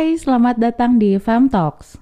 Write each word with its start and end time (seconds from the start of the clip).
Hai, 0.00 0.16
selamat 0.16 0.56
datang 0.56 0.96
di 0.96 1.20
Fam 1.20 1.52
Talks. 1.52 2.00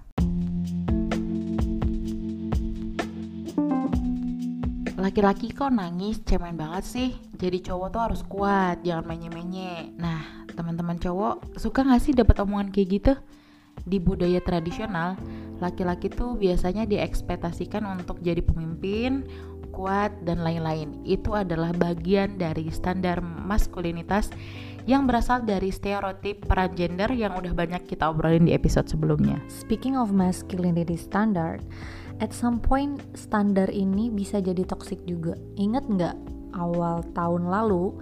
Laki-laki 4.94 5.50
kok 5.50 5.74
nangis 5.74 6.22
cemen 6.22 6.54
banget 6.54 6.86
sih? 6.86 7.10
Jadi 7.34 7.58
cowok 7.58 7.88
tuh 7.90 8.02
harus 8.06 8.22
kuat, 8.22 8.86
jangan 8.86 9.02
menye-menye. 9.02 9.98
Nah, 9.98 10.46
teman-teman 10.54 10.94
cowok 11.02 11.58
suka 11.58 11.82
gak 11.82 11.98
sih 11.98 12.14
dapat 12.14 12.38
omongan 12.38 12.70
kayak 12.70 13.02
gitu? 13.02 13.12
Di 13.82 13.98
budaya 13.98 14.38
tradisional, 14.46 15.18
laki-laki 15.58 16.06
tuh 16.06 16.38
biasanya 16.38 16.86
diekspektasikan 16.86 17.82
untuk 17.82 18.22
jadi 18.22 18.46
pemimpin, 18.46 19.26
kuat, 19.74 20.14
dan 20.22 20.46
lain-lain. 20.46 21.02
Itu 21.02 21.34
adalah 21.34 21.74
bagian 21.74 22.38
dari 22.38 22.70
standar 22.70 23.18
maskulinitas 23.18 24.30
yang 24.88 25.04
berasal 25.04 25.44
dari 25.44 25.68
stereotip 25.68 26.48
peran 26.48 26.72
gender 26.72 27.12
yang 27.12 27.36
udah 27.36 27.52
banyak 27.52 27.84
kita 27.84 28.08
obrolin 28.08 28.42
di 28.42 28.50
episode 28.50 28.88
sebelumnya. 28.88 29.36
Speaking 29.46 29.94
of 29.94 30.10
masculinity 30.10 30.96
standard, 30.96 31.60
at 32.18 32.32
some 32.32 32.56
point 32.56 32.96
standar 33.12 33.68
ini 33.68 34.08
bisa 34.08 34.40
jadi 34.40 34.64
toxic 34.64 35.04
juga. 35.04 35.36
Ingat 35.54 35.84
nggak 35.86 36.16
awal 36.54 37.04
tahun 37.12 37.46
lalu 37.46 37.92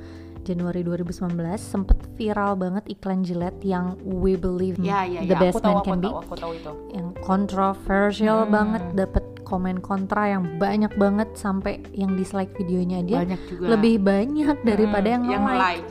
Januari 0.40 0.86
2019 0.86 1.34
sempet 1.58 1.98
viral 2.14 2.54
banget 2.54 2.86
iklan 2.88 3.26
Gillette 3.26 3.58
yang 3.60 3.98
We 4.00 4.38
Believe 4.38 4.78
Ya, 4.78 5.02
ya, 5.02 5.26
the 5.26 5.34
ya. 5.34 5.42
best 5.42 5.58
man 5.58 5.82
can 5.82 5.98
tahu, 5.98 6.06
be 6.06 6.08
aku 6.14 6.34
tahu 6.38 6.52
itu. 6.54 6.72
yang 6.94 7.10
kontroversial 7.18 8.46
Hmm. 8.46 8.54
banget 8.54 8.82
dapet 8.94 9.24
komen 9.42 9.78
kontra 9.78 10.26
yang 10.28 10.54
banyak 10.56 10.94
banget 10.94 11.34
sampai 11.34 11.82
yang 11.90 12.14
dislike 12.14 12.54
videonya 12.54 12.98
aja 13.00 13.16
Banyak 13.22 13.40
juga. 13.44 13.64
lebih 13.68 13.94
banyak 14.00 14.56
daripada 14.62 15.10
Hmm, 15.12 15.26
yang, 15.26 15.42
like. 15.44 15.82
like. 15.82 15.86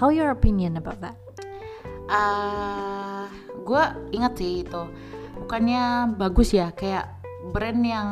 How 0.00 0.08
your 0.08 0.32
opinion 0.32 0.80
about 0.80 1.04
that? 1.04 1.12
Ah, 2.08 3.28
gue 3.52 3.84
ingat 4.16 4.32
sih 4.40 4.64
itu. 4.64 4.82
Bukannya 5.44 6.16
bagus 6.16 6.56
ya, 6.56 6.72
kayak 6.72 7.19
brand 7.50 7.80
yang 7.82 8.08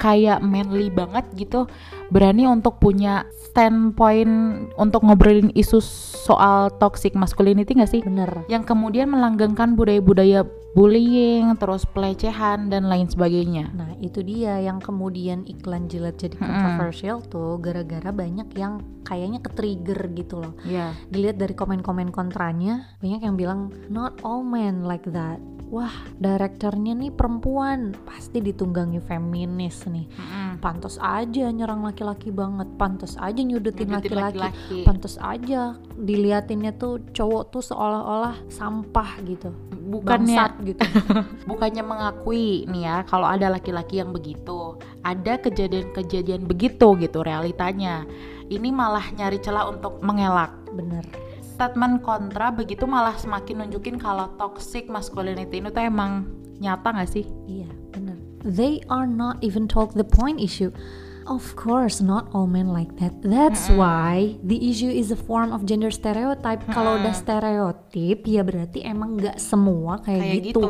kayak 0.00 0.40
manly 0.40 0.88
banget 0.88 1.24
gitu 1.36 1.68
berani 2.10 2.48
untuk 2.48 2.80
punya 2.82 3.28
standpoint 3.50 4.66
untuk 4.78 5.02
ngobrolin 5.06 5.50
isu 5.54 5.78
soal 6.20 6.70
toxic 6.78 7.14
masculinity 7.14 7.74
gak 7.76 7.90
sih? 7.90 8.02
Bener. 8.02 8.46
Yang 8.46 8.70
kemudian 8.74 9.10
melanggengkan 9.10 9.74
budaya-budaya 9.74 10.46
bullying, 10.70 11.50
terus 11.58 11.82
pelecehan 11.82 12.70
dan 12.70 12.86
lain 12.86 13.10
sebagainya. 13.10 13.74
Nah 13.74 13.90
itu 13.98 14.22
dia 14.22 14.62
yang 14.62 14.78
kemudian 14.78 15.42
iklan 15.42 15.90
jilat 15.90 16.14
jadi 16.14 16.38
Mm-mm. 16.38 16.46
controversial 16.46 17.18
tuh 17.26 17.58
gara-gara 17.58 18.14
banyak 18.14 18.46
yang 18.54 18.78
kayaknya 19.02 19.42
ke-trigger 19.42 19.98
gitu 20.14 20.38
loh 20.38 20.54
Iya. 20.62 20.94
Dilihat 21.10 21.42
dari 21.42 21.58
komen-komen 21.58 22.14
kontranya 22.14 22.86
banyak 23.02 23.26
yang 23.26 23.34
bilang 23.34 23.74
not 23.90 24.14
all 24.22 24.46
men 24.46 24.86
like 24.86 25.06
that 25.10 25.42
Wah 25.70 25.90
direkturnya 26.18 26.98
nih 26.98 27.14
perempuan 27.14 27.94
pasti 28.02 28.42
ditunggangi 28.70 29.02
feminis 29.02 29.82
nih. 29.90 30.06
Mm-mm. 30.06 30.62
Pantas 30.62 30.94
aja 31.02 31.50
nyerang 31.50 31.82
laki-laki 31.82 32.30
banget. 32.30 32.70
Pantas 32.78 33.18
aja 33.18 33.42
nyudutin 33.42 33.90
laki-laki. 33.90 34.86
Pantas 34.86 35.18
aja 35.18 35.74
diliatinnya 35.98 36.78
tuh 36.78 37.02
cowok 37.10 37.50
tuh 37.50 37.62
seolah-olah 37.66 38.46
sampah 38.46 39.18
gitu. 39.26 39.50
Bukannya 39.90 40.38
Bangsat 40.38 40.52
gitu. 40.62 40.82
Bukannya 41.50 41.82
mengakui 41.82 42.70
nih 42.70 42.86
ya 42.86 42.96
kalau 43.10 43.26
ada 43.26 43.50
laki-laki 43.50 43.98
yang 43.98 44.14
begitu. 44.14 44.78
Ada 45.02 45.42
kejadian-kejadian 45.42 46.46
begitu 46.46 46.94
gitu 47.02 47.26
realitanya. 47.26 48.06
Ini 48.46 48.70
malah 48.70 49.10
nyari 49.18 49.42
celah 49.42 49.66
untuk 49.66 49.98
mengelak. 49.98 50.54
Bener. 50.70 51.02
Statement 51.42 52.06
kontra 52.06 52.54
begitu 52.54 52.86
malah 52.86 53.18
semakin 53.18 53.66
nunjukin 53.66 53.98
kalau 53.98 54.30
toxic 54.38 54.86
masculinity 54.86 55.58
itu 55.58 55.80
emang 55.82 56.24
nyata 56.62 56.94
gak 56.94 57.10
sih? 57.10 57.26
Iya. 57.50 57.79
They 58.40 58.80
are 58.88 59.06
not 59.06 59.44
even 59.44 59.68
talk 59.68 59.92
the 59.92 60.06
point 60.06 60.40
issue. 60.40 60.72
Of 61.30 61.54
course, 61.54 62.02
not 62.02 62.26
all 62.34 62.50
men 62.50 62.74
like 62.74 62.98
that. 62.98 63.22
That's 63.22 63.70
why 63.70 64.40
the 64.42 64.58
issue 64.66 64.90
is 64.90 65.14
a 65.14 65.20
form 65.20 65.54
of 65.54 65.62
gender 65.62 65.92
stereotype. 65.94 66.64
Kalau 66.66 66.98
udah 66.98 67.14
stereotip, 67.14 68.26
ya 68.26 68.42
berarti 68.42 68.82
emang 68.82 69.14
nggak 69.14 69.38
semua 69.38 70.02
kayak, 70.02 70.26
Kayak 70.26 70.36
gitu. 70.50 70.64
gitu. 70.66 70.68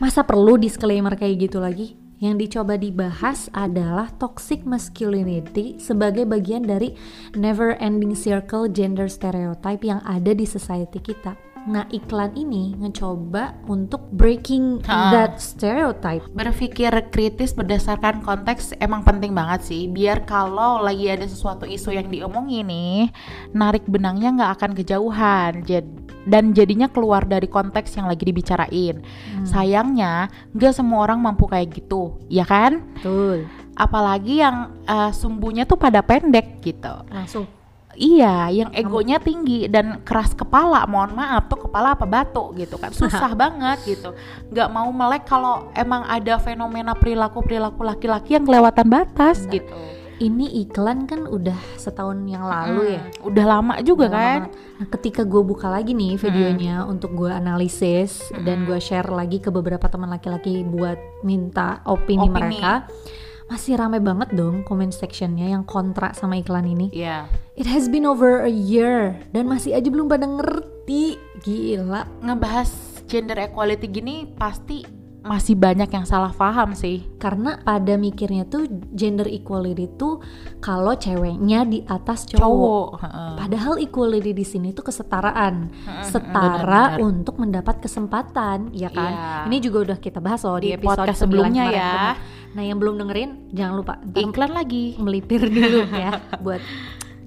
Masa 0.00 0.24
perlu 0.24 0.56
disclaimer 0.56 1.12
kayak 1.12 1.50
gitu 1.50 1.60
lagi? 1.60 1.98
Yang 2.18 2.34
dicoba 2.50 2.74
dibahas 2.80 3.46
adalah 3.54 4.10
toxic 4.16 4.66
masculinity 4.66 5.78
sebagai 5.78 6.26
bagian 6.26 6.66
dari 6.66 6.96
never 7.38 7.78
ending 7.78 8.16
circle 8.18 8.66
gender 8.66 9.06
stereotype 9.06 9.84
yang 9.86 10.02
ada 10.02 10.34
di 10.34 10.42
society 10.42 10.98
kita. 10.98 11.38
Nah, 11.68 11.84
iklan 11.88 12.32
ini 12.32 12.72
ngecoba 12.74 13.60
untuk 13.68 14.08
breaking 14.08 14.80
Ha. 14.82 15.12
that 15.12 15.36
stereotype. 15.36 16.24
berpikir 16.30 16.88
kritis 17.12 17.52
berdasarkan 17.52 18.24
konteks 18.24 18.72
emang 18.78 19.04
penting 19.04 19.30
banget 19.30 19.60
sih 19.62 19.84
biar 19.86 20.24
kalau 20.24 20.80
lagi 20.80 21.06
ada 21.06 21.22
sesuatu 21.22 21.68
isu 21.68 21.92
yang 21.92 22.08
diomongin 22.08 22.64
nih 22.64 23.12
narik 23.52 23.84
benangnya 23.84 24.32
nggak 24.32 24.52
akan 24.54 24.70
kejauhan 24.72 25.52
Jad- 25.62 25.92
dan 26.24 26.52
jadinya 26.52 26.86
keluar 26.86 27.24
dari 27.24 27.44
konteks 27.46 27.92
yang 27.94 28.06
lagi 28.06 28.24
dibicarain 28.24 29.00
sayangnya 29.44 30.28
nggak 30.52 30.72
semua 30.72 31.02
orang 31.02 31.20
mampu 31.20 31.44
kayak 31.44 31.68
gitu 31.74 32.16
ya 32.26 32.44
kan 32.44 32.80
Betul. 32.96 33.44
apalagi 33.74 34.40
yang 34.40 34.56
eh, 34.84 35.10
sumbunya 35.10 35.64
tuh 35.64 35.76
pada 35.76 36.00
pendek 36.00 36.60
gitu 36.60 36.94
Langsung 37.08 37.44
Iya, 37.98 38.46
yang 38.54 38.70
egonya 38.70 39.18
tinggi 39.18 39.66
dan 39.66 40.06
keras 40.06 40.30
kepala. 40.30 40.86
Mohon 40.86 41.18
maaf 41.18 41.50
tuh 41.50 41.57
kepala 41.68 41.92
apa 41.92 42.04
batu 42.04 42.50
gitu 42.56 42.74
kan. 42.74 42.90
Susah 42.90 43.36
banget 43.44 43.78
gitu. 43.84 44.16
Nggak 44.48 44.68
mau 44.68 44.88
melek 44.88 45.24
kalau 45.24 45.68
emang 45.72 46.02
ada 46.02 46.36
fenomena 46.36 46.96
perilaku-perilaku 46.96 47.84
laki-laki 47.84 48.34
yang 48.34 48.42
kelewatan 48.42 48.88
batas 48.88 49.44
Benar. 49.44 49.54
gitu. 49.60 49.76
ini 50.18 50.66
iklan 50.66 51.06
kan 51.06 51.30
udah 51.30 51.54
setahun 51.78 52.18
yang 52.26 52.42
lalu 52.42 52.98
ya. 52.98 53.02
Hmm, 53.06 53.28
Udah 53.30 53.44
lama 53.46 53.74
juga 53.86 54.10
Udah 54.10 54.18
kan. 54.18 54.40
lama. 54.50 54.74
Nah, 54.74 54.86
ketika 54.90 55.22
gue 55.22 55.42
buka 55.42 55.70
lagi 55.70 55.94
nih 55.94 56.18
videonya 56.18 56.82
untuk 56.82 57.14
gue 57.14 57.30
analisis 57.30 58.26
dan 58.42 58.66
gue 58.66 58.82
share 58.82 59.06
lagi 59.06 59.38
ke 59.38 59.54
beberapa 59.54 59.86
teman 59.86 60.10
laki-laki 60.10 60.66
buat 60.66 60.98
minta 61.22 61.86
opini, 61.86 62.26
Opini. 62.26 62.34
mereka, 62.34 62.90
masih 63.46 63.78
rame 63.78 64.02
banget 64.02 64.34
dong 64.34 64.66
comment 64.66 64.90
sectionnya 64.90 65.54
yang 65.54 65.62
kontra 65.62 66.10
sama 66.12 66.34
iklan 66.34 66.66
ini. 66.66 66.90
Iya. 66.90 67.30
It 67.54 67.70
has 67.70 67.86
been 67.86 68.02
over 68.02 68.42
a 68.42 68.50
year 68.50 69.22
dan 69.30 69.46
masih 69.46 69.70
aja 69.70 69.86
belum 69.86 70.10
pada 70.10 70.26
ngerti. 70.26 70.66
Gila. 71.44 72.24
Ngebahas 72.24 72.70
gender 73.04 73.36
equality 73.44 73.86
gini 73.88 74.24
pasti 74.24 74.96
masih 75.18 75.58
banyak 75.60 75.92
yang 75.92 76.06
salah 76.08 76.32
paham 76.32 76.72
sih. 76.72 77.04
Karena 77.20 77.60
pada 77.60 78.00
mikirnya 78.00 78.48
tuh 78.48 78.64
gender 78.96 79.28
equality 79.28 79.90
tuh 80.00 80.24
kalau 80.64 80.96
ceweknya 80.96 81.68
di 81.68 81.84
atas 81.84 82.24
cowok. 82.24 82.40
Cowok. 82.40 82.88
Padahal 83.36 83.76
equality 83.76 84.32
di 84.32 84.46
sini 84.46 84.72
tuh 84.72 84.88
kesetaraan, 84.88 85.68
setara 86.00 86.96
benar-benar. 86.96 87.04
untuk 87.04 87.34
mendapat 87.36 87.76
kesempatan, 87.84 88.72
ya 88.72 88.88
kan? 88.88 89.12
Iya. 89.12 89.52
Ini 89.52 89.56
juga 89.60 89.78
udah 89.92 89.98
kita 90.00 90.18
bahas 90.24 90.40
loh 90.48 90.56
di, 90.56 90.72
Di 90.72 90.80
episode 90.80 91.04
podcast 91.04 91.20
9 91.20 91.24
sebelumnya 91.28 91.64
kemarin, 91.68 91.82
ya. 91.82 92.16
Nah 92.48 92.62
yang 92.64 92.78
belum 92.80 92.94
dengerin 92.96 93.30
jangan 93.52 93.74
lupa 93.76 93.94
Iklan 94.16 94.52
lagi. 94.56 94.96
melipir 94.96 95.52
dulu 95.52 95.84
ya 95.92 96.16
buat 96.44 96.64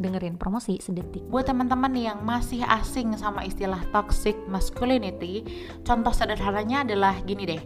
dengerin 0.01 0.35
promosi 0.35 0.81
sedetik. 0.81 1.23
Buat 1.29 1.53
teman-teman 1.53 1.94
yang 1.94 2.19
masih 2.25 2.66
asing 2.66 3.13
sama 3.16 3.45
istilah 3.45 3.79
toxic 3.94 4.35
masculinity, 4.50 5.45
contoh 5.85 6.12
sederhananya 6.12 6.84
adalah 6.84 7.16
gini 7.22 7.45
deh. 7.45 7.63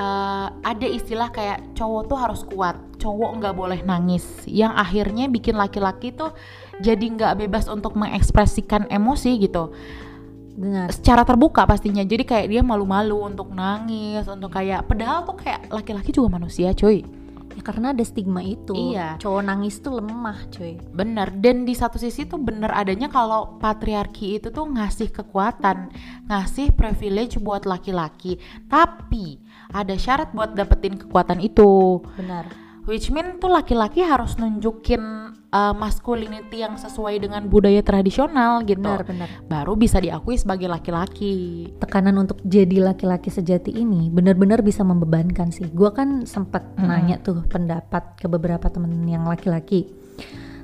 Eh, 0.00 0.48
ada 0.64 0.86
istilah 0.88 1.28
kayak 1.28 1.76
cowok 1.76 2.02
tuh 2.08 2.16
harus 2.16 2.40
kuat, 2.48 2.80
cowok 2.96 3.36
nggak 3.36 3.52
boleh 3.52 3.80
nangis, 3.84 4.24
yang 4.48 4.72
akhirnya 4.72 5.28
bikin 5.28 5.60
laki-laki 5.60 6.08
tuh 6.16 6.32
jadi 6.80 7.04
nggak 7.04 7.36
bebas 7.44 7.68
untuk 7.68 8.00
mengekspresikan 8.00 8.88
emosi 8.88 9.36
gitu, 9.36 9.76
Benar. 10.56 10.88
secara 10.88 11.28
terbuka 11.28 11.68
pastinya. 11.68 12.00
Jadi 12.00 12.24
kayak 12.24 12.48
dia 12.48 12.64
malu-malu 12.64 13.28
untuk 13.28 13.52
nangis, 13.52 14.24
untuk 14.24 14.56
kayak, 14.56 14.88
padahal 14.88 15.28
tuh 15.28 15.36
kayak 15.36 15.68
laki-laki 15.68 16.16
juga 16.16 16.32
manusia, 16.32 16.72
cuy. 16.72 17.04
Ya 17.60 17.68
karena 17.68 17.92
ada 17.92 18.00
stigma 18.00 18.40
itu. 18.40 18.72
Iya. 18.72 19.20
Cowok 19.20 19.42
nangis 19.44 19.84
tuh 19.84 20.00
lemah, 20.00 20.48
cuy. 20.48 20.80
Bener, 20.96 21.28
dan 21.44 21.68
di 21.68 21.76
satu 21.76 22.00
sisi 22.00 22.24
tuh 22.24 22.40
bener 22.40 22.72
adanya 22.72 23.12
kalau 23.12 23.60
patriarki 23.60 24.40
itu 24.40 24.48
tuh 24.48 24.64
ngasih 24.64 25.12
kekuatan, 25.12 25.92
ngasih 26.24 26.72
privilege 26.72 27.36
buat 27.36 27.68
laki-laki. 27.68 28.40
Tapi 28.64 29.44
ada 29.76 29.92
syarat 29.92 30.32
buat 30.32 30.56
dapetin 30.56 30.96
kekuatan 30.96 31.44
itu. 31.44 32.00
Benar. 32.16 32.48
Which 32.88 33.12
mean 33.12 33.36
tuh 33.36 33.52
laki-laki 33.52 34.00
harus 34.00 34.40
nunjukin 34.40 35.00
uh, 35.52 35.74
masculinity 35.76 36.64
yang 36.64 36.80
sesuai 36.80 37.20
dengan 37.20 37.44
budaya 37.46 37.84
tradisional 37.84 38.64
gitu. 38.64 38.80
Benar, 38.80 39.04
benar. 39.04 39.28
Baru 39.46 39.76
bisa 39.76 40.00
diakui 40.00 40.40
sebagai 40.40 40.66
laki-laki. 40.66 41.68
tekanan 41.76 42.16
untuk 42.22 42.40
jadi 42.46 42.80
laki-laki 42.80 43.28
sejati 43.28 43.74
ini 43.74 44.08
benar-benar 44.08 44.64
bisa 44.64 44.86
membebankan 44.86 45.52
sih. 45.52 45.68
Gua 45.70 45.92
kan 45.92 46.24
sempat 46.24 46.64
Mm-mm. 46.76 46.86
nanya 46.88 47.16
tuh 47.20 47.44
pendapat 47.46 48.16
ke 48.16 48.26
beberapa 48.30 48.70
temen 48.72 49.04
yang 49.06 49.26
laki-laki 49.28 49.90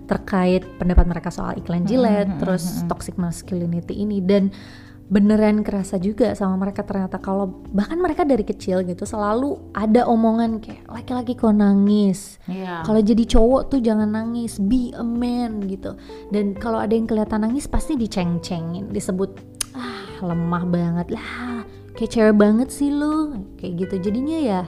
terkait 0.06 0.62
pendapat 0.78 1.02
mereka 1.10 1.34
soal 1.34 1.58
iklan 1.58 1.82
Gillette, 1.82 2.30
Mm-mm, 2.30 2.40
terus 2.40 2.62
mm-mm. 2.62 2.88
toxic 2.88 3.18
masculinity 3.18 3.98
ini 3.98 4.22
dan 4.22 4.54
beneran 5.06 5.62
kerasa 5.62 6.02
juga 6.02 6.34
sama 6.34 6.58
mereka 6.58 6.82
ternyata. 6.82 7.22
Kalau 7.22 7.62
bahkan 7.70 7.98
mereka 7.98 8.26
dari 8.26 8.42
kecil 8.42 8.82
gitu 8.82 9.06
selalu 9.06 9.70
ada 9.70 10.02
omongan 10.06 10.58
kayak 10.58 10.82
laki-laki 10.90 11.38
kok 11.38 11.54
nangis? 11.54 12.42
Iya. 12.50 12.82
kalau 12.82 13.00
jadi 13.02 13.24
cowok 13.26 13.62
tuh 13.70 13.80
jangan 13.82 14.10
nangis 14.10 14.58
be 14.58 14.90
a 14.94 15.04
man 15.06 15.62
gitu. 15.70 15.94
Dan 16.34 16.58
kalau 16.58 16.82
ada 16.82 16.94
yang 16.94 17.06
kelihatan 17.06 17.46
nangis 17.46 17.70
pasti 17.70 17.94
diceng-cengin 17.94 18.90
disebut 18.90 19.30
ah 19.78 20.26
lemah 20.26 20.64
banget 20.66 21.14
lah 21.14 21.62
kayak 21.94 22.10
cewek 22.12 22.36
banget 22.36 22.68
sih 22.74 22.90
lu 22.90 23.46
kayak 23.62 23.86
gitu. 23.86 24.10
Jadinya 24.10 24.38
ya 24.42 24.62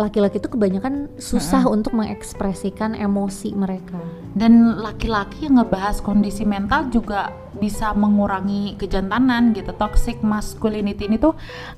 laki-laki 0.00 0.40
itu 0.40 0.48
kebanyakan 0.48 1.12
susah 1.20 1.68
untuk 1.68 1.92
mengekspresikan 1.92 2.96
emosi 2.96 3.52
mereka 3.52 4.00
Dan 4.32 4.80
laki-laki 4.80 5.44
yang 5.50 5.60
ngebahas 5.60 6.00
kondisi 6.00 6.48
mental 6.48 6.88
juga 6.88 7.34
bisa 7.60 7.92
mengurangi 7.92 8.78
kejantanan 8.78 9.52
gitu. 9.52 9.74
Toxic 9.74 10.22
masculinity 10.22 11.10
ini 11.10 11.18
tuh 11.18 11.34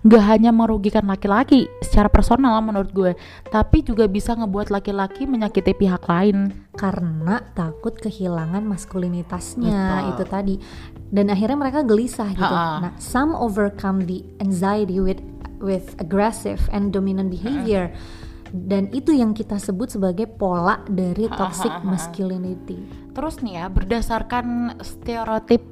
nggak 0.07 0.25
hanya 0.29 0.55
merugikan 0.55 1.09
laki-laki 1.09 1.67
secara 1.83 2.13
personal 2.13 2.61
menurut 2.61 2.93
gue, 2.93 3.13
tapi 3.49 3.83
juga 3.83 4.07
bisa 4.07 4.37
ngebuat 4.37 4.69
laki-laki 4.71 5.27
menyakiti 5.27 5.73
pihak 5.75 6.05
lain. 6.07 6.55
karena 6.73 7.45
takut 7.53 7.93
kehilangan 8.01 8.65
maskulinitasnya 8.65 9.77
Betul. 9.77 10.09
itu 10.09 10.25
tadi 10.25 10.55
dan 11.13 11.29
akhirnya 11.29 11.61
mereka 11.61 11.85
gelisah 11.85 12.33
gitu. 12.33 12.49
Ha-ha. 12.49 12.81
Nah, 12.89 12.93
some 12.97 13.37
overcome 13.37 14.09
the 14.09 14.25
anxiety 14.41 14.97
with 14.97 15.21
with 15.63 15.95
aggressive 16.03 16.61
and 16.75 16.91
dominant 16.91 17.31
behavior. 17.31 17.89
Dan 18.53 18.93
itu 18.93 19.17
yang 19.17 19.33
kita 19.33 19.57
sebut 19.57 19.89
sebagai 19.89 20.29
pola 20.29 20.85
dari 20.85 21.25
toxic 21.33 21.73
masculinity. 21.89 22.77
Terus 23.17 23.41
nih 23.41 23.65
ya, 23.65 23.67
berdasarkan 23.73 24.77
stereotip 24.85 25.65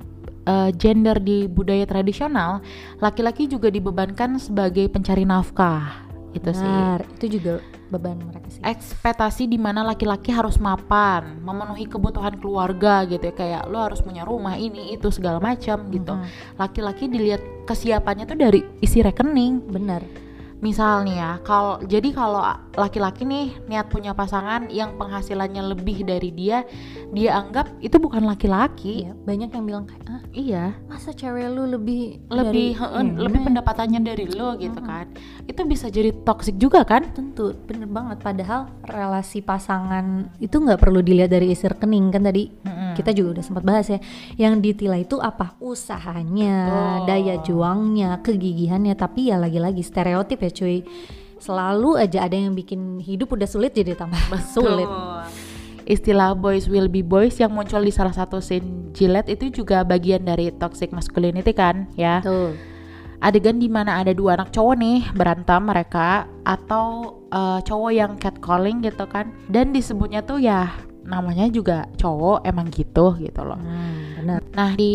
eh, 0.48 0.70
gender 0.80 1.20
di 1.20 1.44
budaya 1.44 1.84
tradisional, 1.84 2.64
laki-laki 2.96 3.44
juga 3.44 3.68
dibebankan 3.68 4.40
sebagai 4.40 4.88
pencari 4.88 5.28
nafkah. 5.28 6.09
Itu 6.30 6.50
sih. 6.54 6.70
Itu 7.18 7.26
juga 7.40 7.58
beban 7.90 8.22
mereka 8.22 8.46
sih. 8.54 8.62
ekspektasi 8.62 9.50
di 9.50 9.58
mana 9.58 9.82
laki-laki 9.82 10.30
harus 10.30 10.62
mapan, 10.62 11.42
memenuhi 11.42 11.90
kebutuhan 11.90 12.38
keluarga 12.38 13.02
gitu 13.02 13.18
ya 13.18 13.34
kayak 13.34 13.62
lo 13.66 13.82
harus 13.82 13.98
punya 13.98 14.22
rumah 14.22 14.54
ini 14.54 14.94
itu 14.94 15.10
segala 15.10 15.42
macam 15.42 15.90
gitu. 15.90 16.14
Laki-laki 16.54 17.10
dilihat 17.10 17.42
kesiapannya 17.66 18.30
tuh 18.30 18.38
dari 18.38 18.62
isi 18.78 19.02
rekening. 19.02 19.66
Benar. 19.66 20.29
Misal 20.60 21.08
nih 21.08 21.16
ya, 21.16 21.32
kalau 21.40 21.80
jadi 21.80 22.12
kalau 22.12 22.44
laki-laki 22.76 23.24
nih 23.24 23.56
niat 23.64 23.88
punya 23.88 24.12
pasangan 24.12 24.68
yang 24.68 25.00
penghasilannya 25.00 25.72
lebih 25.72 26.04
dari 26.04 26.28
dia, 26.36 26.68
dia 27.16 27.40
anggap 27.40 27.80
itu 27.80 27.96
bukan 27.96 28.28
laki-laki. 28.28 29.08
Iya, 29.08 29.12
banyak 29.16 29.50
yang 29.56 29.64
bilang 29.64 29.84
kayak 29.88 30.04
ah, 30.08 30.20
Iya, 30.30 30.76
masa 30.86 31.16
cewek 31.16 31.48
lu 31.50 31.64
lebih 31.64 32.20
lebih 32.28 32.76
dari 32.76 32.78
heeh, 32.78 33.02
ini?" 33.02 33.18
lebih 33.18 33.40
pendapatannya 33.48 34.00
dari 34.04 34.24
lo 34.30 34.54
gitu 34.60 34.80
kan. 34.84 35.08
Itu 35.48 35.64
bisa 35.64 35.88
jadi 35.88 36.12
toxic 36.22 36.60
juga 36.60 36.84
kan? 36.84 37.08
tentu 37.10 37.56
bener 37.66 37.88
banget 37.90 38.22
padahal 38.22 38.70
relasi 38.86 39.42
pasangan 39.42 40.30
itu 40.38 40.56
nggak 40.56 40.78
perlu 40.78 41.02
dilihat 41.02 41.32
dari 41.32 41.52
isi 41.52 41.66
rekening 41.66 42.12
kan 42.14 42.22
tadi 42.22 42.52
kita 43.00 43.16
juga 43.16 43.40
udah 43.40 43.44
sempat 43.44 43.64
bahas 43.64 43.88
ya 43.88 43.98
yang 44.36 44.60
ditilai 44.60 45.08
itu 45.08 45.16
apa 45.18 45.56
usahanya 45.58 46.56
Betul. 46.68 47.06
daya 47.08 47.34
juangnya 47.40 48.10
kegigihannya 48.20 48.94
tapi 48.94 49.32
ya 49.32 49.40
lagi-lagi 49.40 49.80
stereotip 49.80 50.44
ya 50.44 50.52
cuy 50.52 50.84
selalu 51.40 51.96
aja 51.96 52.28
ada 52.28 52.36
yang 52.36 52.52
bikin 52.52 53.00
hidup 53.00 53.32
udah 53.32 53.48
sulit 53.48 53.72
jadi 53.72 53.96
tambah 53.96 54.20
sulit 54.54 54.88
Istilah 55.90 56.38
boys 56.38 56.70
will 56.70 56.86
be 56.86 57.02
boys 57.02 57.34
yang 57.42 57.50
muncul 57.50 57.82
di 57.82 57.90
salah 57.90 58.14
satu 58.14 58.38
scene 58.38 58.94
Gillette 58.94 59.34
itu 59.34 59.50
juga 59.50 59.82
bagian 59.82 60.22
dari 60.22 60.54
toxic 60.54 60.94
masculinity 60.94 61.50
kan 61.50 61.90
ya. 61.98 62.22
Betul. 62.22 62.54
Adegan 63.18 63.58
di 63.58 63.66
mana 63.66 63.98
ada 63.98 64.14
dua 64.14 64.38
anak 64.38 64.54
cowok 64.54 64.76
nih 64.78 65.02
berantem 65.18 65.60
mereka 65.66 66.30
atau 66.46 67.18
eh, 67.34 67.58
cowok 67.66 67.90
yang 67.90 68.12
catcalling 68.22 68.86
gitu 68.86 69.02
kan 69.10 69.34
dan 69.50 69.74
disebutnya 69.74 70.22
tuh 70.22 70.38
ya 70.38 70.70
namanya 71.10 71.50
juga 71.50 71.90
cowok 71.98 72.46
emang 72.46 72.70
gitu 72.70 73.18
gitu 73.18 73.42
loh. 73.42 73.58
Hmm, 73.58 74.22
benar 74.22 74.40
Nah 74.54 74.70
di 74.78 74.94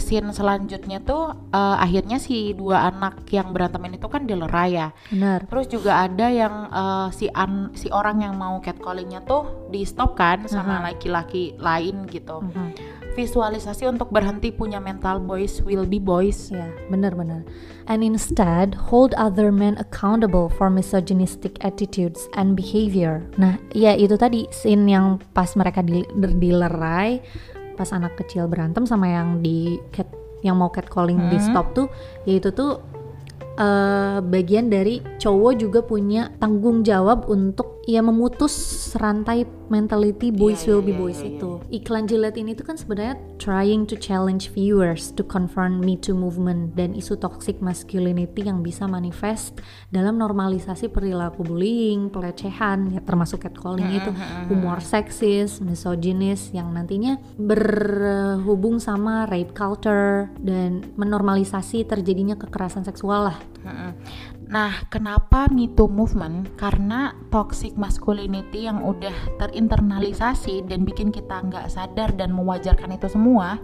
scene 0.00 0.32
selanjutnya 0.32 1.04
tuh 1.04 1.52
eh, 1.52 1.76
akhirnya 1.76 2.16
si 2.16 2.56
dua 2.56 2.88
anak 2.88 3.28
yang 3.28 3.52
berantem 3.52 3.84
ini 3.84 4.00
tuh 4.00 4.08
kan 4.08 4.24
dilerai 4.24 4.70
ya. 4.72 4.88
benar 5.12 5.44
Terus 5.44 5.66
juga 5.68 6.08
ada 6.08 6.32
yang 6.32 6.72
eh, 6.72 7.08
si 7.12 7.28
an 7.28 7.76
si 7.76 7.92
orang 7.92 8.24
yang 8.24 8.34
mau 8.40 8.56
catcallingnya 8.64 9.28
tuh 9.28 9.68
di 9.68 9.84
stop 9.84 10.16
kan 10.16 10.48
sama 10.48 10.80
laki-laki 10.88 11.52
lain 11.60 12.08
gitu. 12.08 12.40
Mhm. 12.40 13.00
Visualisasi 13.12 13.84
untuk 13.84 14.08
berhenti 14.08 14.48
punya 14.48 14.80
mental 14.80 15.20
boys 15.20 15.60
will 15.60 15.84
be 15.84 16.00
boys. 16.00 16.48
Ya, 16.48 16.64
benar-benar. 16.88 17.44
And 17.90 18.00
instead, 18.00 18.72
hold 18.72 19.12
other 19.20 19.52
men 19.52 19.76
accountable 19.76 20.48
for 20.48 20.72
misogynistic 20.72 21.60
attitudes 21.60 22.24
and 22.38 22.56
behavior. 22.56 23.20
Nah, 23.36 23.60
ya 23.76 23.92
itu 23.98 24.16
tadi 24.16 24.48
scene 24.48 24.88
yang 24.88 25.20
pas 25.36 25.52
mereka 25.58 25.84
di, 25.84 26.06
dilerai, 26.16 27.20
pas 27.76 27.90
anak 27.92 28.16
kecil 28.16 28.48
berantem 28.48 28.88
sama 28.88 29.10
yang 29.10 29.44
di 29.44 29.76
cat, 29.92 30.08
yang 30.40 30.56
mau 30.56 30.70
catcalling 30.72 31.28
di 31.28 31.36
stop 31.42 31.74
tuh, 31.76 31.90
yaitu 32.24 32.48
tuh 32.54 32.80
eh, 33.58 34.18
bagian 34.22 34.70
dari 34.72 35.04
cowok 35.20 35.52
juga 35.58 35.80
punya 35.84 36.30
tanggung 36.38 36.86
jawab 36.86 37.26
untuk 37.28 37.81
ya 37.86 37.98
memutus 37.98 38.54
rantai 38.94 39.42
mentality 39.66 40.30
boys 40.30 40.62
Iya, 40.62 40.76
will 40.76 40.82
iya, 40.82 40.86
be 40.86 40.92
iya, 40.92 41.00
boys 41.00 41.20
iya, 41.20 41.28
itu. 41.34 41.50
Iklan 41.72 42.04
Gillette 42.06 42.38
ini 42.38 42.52
tuh 42.52 42.66
kan 42.68 42.76
sebenarnya 42.78 43.16
trying 43.40 43.88
to 43.88 43.96
challenge 43.98 44.52
viewers 44.52 45.10
to 45.16 45.24
confront 45.24 45.80
Me 45.82 45.98
Too 45.98 46.14
movement 46.14 46.76
dan 46.78 46.94
isu 46.94 47.18
toxic 47.18 47.58
masculinity 47.58 48.46
yang 48.46 48.60
bisa 48.60 48.86
manifest 48.86 49.58
dalam 49.90 50.20
normalisasi 50.20 50.92
perilaku 50.92 51.42
bullying, 51.42 52.12
pelecehan, 52.12 52.92
ya 52.92 53.00
termasuk 53.02 53.42
catcalling 53.42 53.88
itu, 53.90 54.12
humor 54.52 54.78
seksis, 54.84 55.58
misoginis 55.64 56.52
yang 56.54 56.70
nantinya 56.70 57.18
berhubung 57.40 58.78
sama 58.78 59.26
rape 59.26 59.56
culture 59.56 60.30
dan 60.38 60.84
menormalisasi 60.94 61.88
terjadinya 61.88 62.36
kekerasan 62.38 62.84
seksual 62.86 63.32
lah. 63.32 63.38
Nah, 64.52 64.84
kenapa 64.92 65.48
Me 65.48 65.64
Too 65.72 65.88
movement? 65.88 66.52
Karena 66.60 67.16
toxic 67.32 67.72
masculinity 67.80 68.68
yang 68.68 68.84
udah 68.84 69.40
terinternalisasi 69.40 70.68
dan 70.68 70.84
bikin 70.84 71.08
kita 71.08 71.40
nggak 71.40 71.72
sadar 71.72 72.12
dan 72.12 72.36
mewajarkan 72.36 72.92
itu 72.92 73.08
semua 73.08 73.56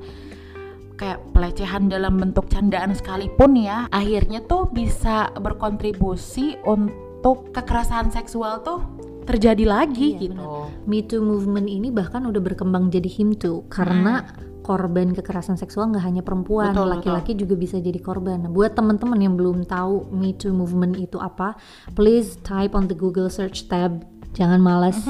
kayak 0.99 1.23
pelecehan 1.31 1.87
dalam 1.87 2.19
bentuk 2.19 2.51
candaan 2.51 2.91
sekalipun 2.91 3.55
ya 3.55 3.87
akhirnya 3.95 4.43
tuh 4.43 4.67
bisa 4.67 5.31
berkontribusi 5.39 6.59
untuk 6.67 7.55
kekerasan 7.55 8.11
seksual 8.11 8.67
tuh 8.67 8.83
terjadi 9.23 9.63
lagi 9.63 10.19
Iya, 10.19 10.21
gitu. 10.27 10.43
Me 10.91 11.05
Too 11.07 11.23
movement 11.23 11.71
ini 11.71 11.95
bahkan 11.95 12.27
udah 12.27 12.43
berkembang 12.43 12.91
jadi 12.91 13.07
him 13.07 13.37
too 13.37 13.63
karena 13.71 14.27
korban 14.69 15.17
kekerasan 15.17 15.57
seksual 15.57 15.89
nggak 15.89 16.05
hanya 16.05 16.21
perempuan, 16.21 16.77
Betul, 16.77 16.93
laki-laki 16.93 17.33
juga 17.33 17.57
bisa 17.57 17.81
jadi 17.81 17.97
korban. 17.97 18.45
Nah, 18.45 18.53
buat 18.53 18.77
teman-teman 18.77 19.17
yang 19.17 19.33
belum 19.41 19.65
tahu 19.65 20.13
Me 20.13 20.37
Too 20.37 20.53
movement 20.53 21.01
itu 21.01 21.17
apa, 21.17 21.57
please 21.97 22.37
type 22.45 22.77
on 22.77 22.85
the 22.85 22.97
Google 22.97 23.33
search 23.33 23.73
tab. 23.73 24.05
Jangan 24.39 24.61
malas. 24.63 24.97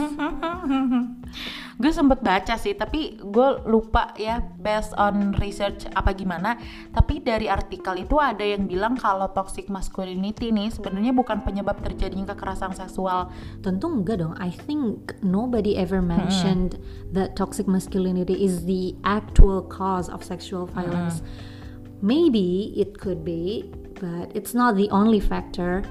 gue 1.78 1.92
sempet 1.94 2.26
baca 2.26 2.58
sih 2.58 2.75
tapi 2.75 3.23
gue 3.23 3.49
lupa 3.70 4.11
ya 4.18 4.42
based 4.42 4.90
on 4.99 5.30
research 5.38 5.87
apa 5.94 6.11
gimana 6.11 6.58
tapi 6.90 7.23
dari 7.23 7.47
artikel 7.47 8.02
itu 8.02 8.18
ada 8.18 8.42
yang 8.42 8.66
bilang 8.66 8.99
kalau 8.99 9.30
toxic 9.30 9.70
masculinity 9.70 10.50
nih 10.50 10.75
sebenarnya 10.75 11.14
bukan 11.14 11.38
penyebab 11.47 11.78
terjadinya 11.78 12.35
kekerasan 12.35 12.75
seksual 12.75 13.30
Tentu 13.62 13.87
enggak 13.90 14.23
dong. 14.23 14.35
I 14.38 14.50
think 14.50 15.14
nobody 15.23 15.76
ever 15.76 16.00
mentioned 16.00 16.78
that 17.12 17.35
toxic 17.35 17.66
masculinity 17.66 18.44
is 18.44 18.64
the 18.64 18.94
actual 19.04 19.62
cause 19.66 20.08
of 20.08 20.23
sexual 20.23 20.66
violence. 20.66 21.23
Maybe 22.00 22.73
it 22.78 22.99
could 22.99 23.26
be, 23.26 23.66
but 23.99 24.30
it's 24.35 24.54
not 24.54 24.78
the 24.78 24.88
only 24.94 25.18
factor. 25.18 25.82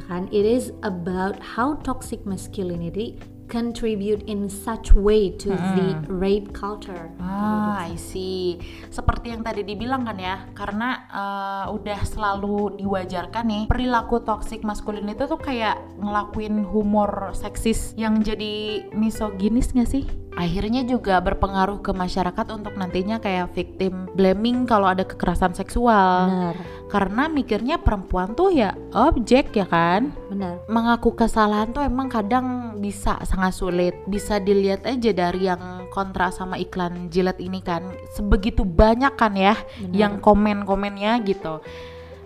Ya 0.00 0.02
kan? 0.08 0.32
It 0.32 0.48
is 0.48 0.72
about 0.80 1.36
how 1.44 1.76
toxic 1.84 2.24
masculinity 2.24 3.20
contribute 3.50 4.22
in 4.30 4.48
such 4.48 4.94
way 4.94 5.34
to 5.42 5.50
the 5.50 5.98
rape 6.06 6.54
culture. 6.54 7.10
Ah, 7.18 7.82
I 7.82 7.98
see. 7.98 8.62
Seperti 8.88 9.34
yang 9.34 9.42
tadi 9.42 9.66
dibilang 9.66 10.06
kan 10.06 10.16
ya, 10.16 10.46
karena 10.54 11.04
eh, 11.10 11.64
udah 11.74 12.00
selalu 12.06 12.78
diwajarkan 12.78 13.44
nih 13.44 13.62
perilaku 13.66 14.22
toxic 14.22 14.62
maskulin 14.62 15.10
itu 15.10 15.26
tuh 15.26 15.36
kayak 15.36 15.82
ngelakuin 15.98 16.62
humor 16.62 17.34
seksis 17.34 17.92
yang 17.98 18.22
jadi 18.22 18.86
misoginis 18.94 19.74
gak 19.74 19.90
sih? 19.90 20.06
Akhirnya 20.40 20.80
juga 20.82 21.20
berpengaruh 21.20 21.84
ke 21.84 21.92
masyarakat 21.92 22.46
untuk 22.48 22.72
nantinya 22.72 23.20
kayak 23.20 23.52
victim 23.52 24.08
blaming 24.16 24.64
kalau 24.64 24.88
ada 24.88 25.04
kekerasan 25.04 25.52
seksual. 25.52 26.32
Benar, 26.32 26.56
Karena 26.88 27.28
mikirnya 27.28 27.76
perempuan 27.76 28.32
tuh 28.32 28.48
ya 28.48 28.72
objek 28.90 29.52
ya 29.52 29.68
kan? 29.68 30.16
benar. 30.32 30.64
mengaku 30.64 31.12
kesalahan 31.12 31.68
tuh 31.70 31.84
emang 31.84 32.08
kadang 32.08 32.78
bisa 32.80 33.20
sangat 33.22 33.52
sulit. 33.52 33.92
Bisa 34.08 34.40
dilihat 34.40 34.88
aja 34.88 35.12
dari 35.12 35.44
yang 35.44 35.60
kontra 35.90 36.30
sama 36.30 36.56
iklan 36.56 37.10
jilat 37.10 37.36
ini 37.36 37.60
kan 37.60 37.82
sebegitu 38.10 38.62
banyak 38.62 39.12
kan 39.12 39.34
ya 39.34 39.58
Benar. 39.76 39.92
yang 39.92 40.12
komen-komennya 40.22 41.18
gitu 41.26 41.58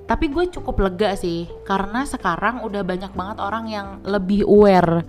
tapi 0.04 0.28
gue 0.28 0.52
cukup 0.52 0.84
lega 0.84 1.16
sih 1.16 1.48
karena 1.64 2.04
sekarang 2.04 2.60
udah 2.60 2.84
banyak 2.84 3.08
banget 3.16 3.40
orang 3.40 3.64
yang 3.66 3.88
lebih 4.04 4.44
aware 4.44 5.00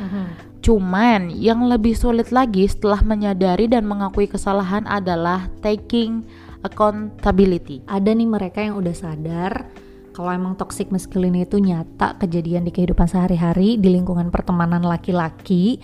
Mhm. 0.00 0.47
Cuman 0.58 1.30
yang 1.32 1.66
lebih 1.66 1.94
sulit 1.94 2.34
lagi 2.34 2.66
setelah 2.66 3.00
menyadari 3.02 3.70
dan 3.70 3.86
mengakui 3.86 4.26
kesalahan 4.26 4.84
adalah 4.84 5.46
taking 5.62 6.26
accountability. 6.66 7.82
Ada 7.86 8.10
nih 8.12 8.28
mereka 8.28 8.58
yang 8.62 8.74
udah 8.78 8.94
sadar 8.94 9.70
kalau 10.18 10.34
emang 10.34 10.58
toxic 10.58 10.90
masculinity 10.90 11.46
itu 11.46 11.62
nyata 11.62 12.18
kejadian 12.18 12.66
di 12.66 12.74
kehidupan 12.74 13.06
sehari-hari 13.06 13.78
di 13.78 13.94
lingkungan 13.94 14.34
pertemanan 14.34 14.82
laki-laki. 14.82 15.78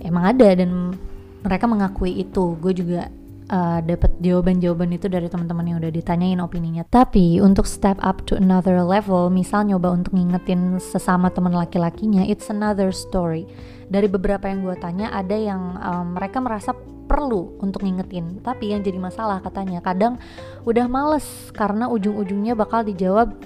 Emang 0.00 0.32
ada 0.32 0.56
dan 0.56 0.96
mereka 1.44 1.68
mengakui 1.68 2.16
itu. 2.16 2.56
Gue 2.64 2.72
juga 2.72 3.12
uh, 3.50 3.80
dapat 3.84 4.12
jawaban-jawaban 4.20 4.94
itu 4.94 5.06
dari 5.10 5.28
teman-teman 5.28 5.64
yang 5.74 5.76
udah 5.82 5.92
ditanyain 5.92 6.40
opininya. 6.40 6.84
Tapi 6.88 7.40
untuk 7.40 7.68
step 7.68 7.98
up 8.00 8.24
to 8.24 8.38
another 8.38 8.80
level 8.84 9.28
misal 9.28 9.66
nyoba 9.66 9.92
untuk 9.92 10.14
ngingetin 10.16 10.78
sesama 10.80 11.28
teman 11.28 11.52
laki-lakinya 11.52 12.24
it's 12.24 12.48
another 12.48 12.94
story. 12.94 13.44
Dari 13.88 14.08
beberapa 14.08 14.48
yang 14.48 14.64
gue 14.64 14.76
tanya 14.80 15.12
ada 15.12 15.36
yang 15.36 15.76
um, 15.80 16.16
mereka 16.16 16.40
merasa 16.40 16.72
perlu 17.04 17.60
untuk 17.60 17.84
ngingetin. 17.84 18.40
Tapi 18.40 18.72
yang 18.72 18.80
jadi 18.80 18.96
masalah 18.96 19.44
katanya 19.44 19.84
kadang 19.84 20.16
udah 20.64 20.88
males 20.88 21.26
karena 21.52 21.88
ujung-ujungnya 21.92 22.56
bakal 22.56 22.80
dijawab 22.80 23.36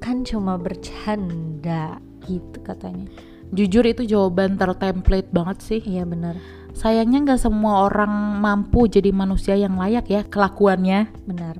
kan 0.00 0.20
cuma 0.20 0.60
bercanda 0.60 1.96
gitu 2.24 2.60
katanya 2.60 3.08
jujur 3.54 3.84
itu 3.86 4.02
jawaban 4.04 4.58
tertemplate 4.58 5.30
banget 5.30 5.58
sih. 5.62 5.80
Iya 5.80 6.04
benar. 6.04 6.36
Sayangnya 6.74 7.22
nggak 7.22 7.40
semua 7.40 7.86
orang 7.86 8.42
mampu 8.42 8.90
jadi 8.90 9.14
manusia 9.14 9.54
yang 9.54 9.78
layak 9.78 10.10
ya 10.10 10.26
kelakuannya. 10.26 11.06
Benar. 11.24 11.56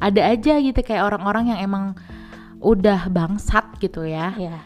Ada 0.00 0.34
aja 0.34 0.58
gitu 0.58 0.80
kayak 0.80 1.04
orang-orang 1.04 1.54
yang 1.54 1.60
emang 1.60 1.84
udah 2.64 3.12
bangsat 3.12 3.76
gitu 3.78 4.08
ya. 4.08 4.32
Ya 4.40 4.64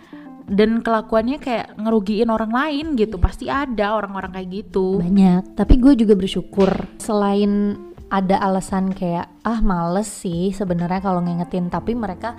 dan 0.49 0.81
kelakuannya 0.81 1.37
kayak 1.45 1.77
ngerugiin 1.77 2.33
orang 2.33 2.49
lain 2.49 2.97
gitu. 2.97 3.21
Pasti 3.21 3.53
ada 3.53 3.93
orang-orang 3.93 4.33
kayak 4.33 4.49
gitu. 4.49 4.97
Banyak. 4.97 5.53
Tapi 5.53 5.77
gue 5.77 5.93
juga 5.93 6.17
bersyukur 6.17 6.89
selain 6.97 7.77
ada 8.09 8.41
alasan 8.41 8.97
kayak 8.97 9.29
ah 9.45 9.61
males 9.61 10.09
sih 10.09 10.49
sebenarnya 10.57 11.05
kalau 11.05 11.21
ngingetin 11.21 11.69
tapi 11.69 11.93
mereka 11.93 12.33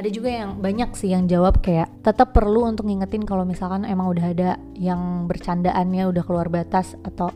ada 0.00 0.08
juga 0.08 0.32
yang 0.32 0.56
banyak 0.56 0.96
sih 0.96 1.12
yang 1.12 1.28
jawab 1.28 1.60
kayak 1.60 1.92
tetap 2.00 2.32
perlu 2.32 2.64
untuk 2.64 2.88
ngingetin 2.88 3.28
kalau 3.28 3.44
misalkan 3.44 3.84
emang 3.84 4.08
udah 4.08 4.32
ada 4.32 4.50
yang 4.72 5.28
bercandaannya 5.28 6.08
udah 6.08 6.24
keluar 6.24 6.48
batas 6.48 6.96
atau 7.04 7.28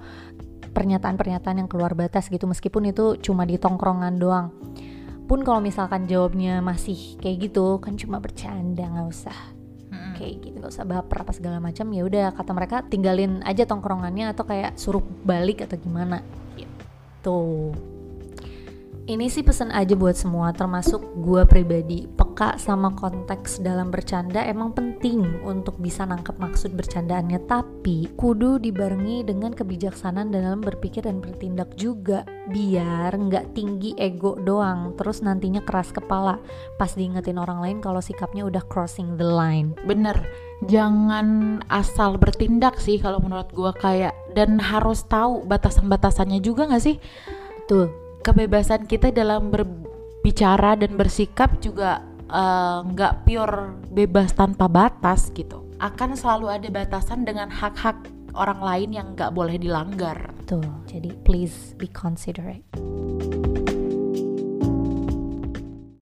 pernyataan-pernyataan 0.72 1.60
yang 1.60 1.68
keluar 1.68 1.92
batas 1.92 2.32
gitu 2.32 2.48
meskipun 2.48 2.88
itu 2.88 3.20
cuma 3.20 3.44
di 3.44 3.60
tongkrongan 3.60 4.16
doang. 4.16 4.48
Pun 5.28 5.44
kalau 5.44 5.60
misalkan 5.60 6.08
jawabnya 6.08 6.64
masih 6.64 7.20
kayak 7.20 7.52
gitu 7.52 7.84
kan 7.84 8.00
cuma 8.00 8.16
bercanda 8.16 8.88
nggak 8.88 9.08
usah 9.12 9.38
kayak 10.14 10.46
gitu 10.46 10.56
nggak 10.62 10.72
usah 10.72 10.86
baper 10.86 11.26
apa 11.26 11.32
segala 11.34 11.58
macam 11.58 11.90
ya 11.90 12.06
udah 12.06 12.32
kata 12.32 12.54
mereka 12.54 12.76
tinggalin 12.86 13.42
aja 13.42 13.66
tongkrongannya 13.66 14.30
atau 14.30 14.46
kayak 14.46 14.78
suruh 14.78 15.04
balik 15.26 15.66
atau 15.68 15.76
gimana. 15.76 16.24
Gitu. 16.56 17.40
Ini 19.04 19.28
sih 19.28 19.44
pesan 19.44 19.68
aja 19.68 19.92
buat 19.92 20.16
semua 20.16 20.56
termasuk 20.56 21.04
gua 21.20 21.44
pribadi 21.44 22.08
peka 22.34 22.58
sama 22.58 22.90
konteks 22.98 23.62
dalam 23.62 23.94
bercanda 23.94 24.42
emang 24.42 24.74
penting 24.74 25.22
untuk 25.46 25.78
bisa 25.78 26.02
nangkep 26.02 26.34
maksud 26.42 26.74
bercandaannya. 26.74 27.46
Tapi 27.46 28.10
kudu 28.18 28.58
dibarengi 28.58 29.22
dengan 29.22 29.54
kebijaksanaan 29.54 30.34
dalam 30.34 30.58
berpikir 30.58 31.06
dan 31.06 31.22
bertindak 31.22 31.70
juga 31.78 32.26
biar 32.50 33.14
nggak 33.14 33.54
tinggi 33.54 33.94
ego 33.94 34.34
doang 34.42 34.98
terus 34.98 35.22
nantinya 35.22 35.62
keras 35.62 35.94
kepala. 35.94 36.42
Pas 36.74 36.90
diingetin 36.98 37.38
orang 37.38 37.62
lain 37.62 37.78
kalau 37.78 38.02
sikapnya 38.02 38.42
udah 38.42 38.66
crossing 38.66 39.14
the 39.14 39.22
line. 39.22 39.70
Bener. 39.86 40.18
Jangan 40.66 41.62
asal 41.70 42.18
bertindak 42.18 42.82
sih 42.82 42.98
kalau 42.98 43.22
menurut 43.22 43.46
gua 43.54 43.70
kayak 43.78 44.10
dan 44.34 44.58
harus 44.58 45.06
tahu 45.06 45.46
batasan-batasannya 45.46 46.42
juga 46.42 46.66
nggak 46.66 46.82
sih? 46.82 46.98
Betul. 47.62 47.94
Kebebasan 48.26 48.90
kita 48.90 49.14
dalam 49.14 49.54
berbicara 49.54 50.74
dan 50.74 50.98
bersikap 50.98 51.62
juga 51.62 52.13
eh, 52.34 52.78
nggak 52.90 53.14
pure 53.22 53.78
bebas 53.94 54.34
tanpa 54.34 54.66
batas 54.66 55.30
gitu. 55.30 55.62
Akan 55.78 56.18
selalu 56.18 56.50
ada 56.50 56.68
batasan 56.70 57.22
dengan 57.22 57.50
hak-hak 57.50 58.10
orang 58.34 58.60
lain 58.60 58.90
yang 58.90 59.06
nggak 59.14 59.30
boleh 59.30 59.54
dilanggar. 59.54 60.34
Tuh, 60.50 60.66
jadi 60.90 61.14
please 61.22 61.78
be 61.78 61.86
considerate. 61.86 62.66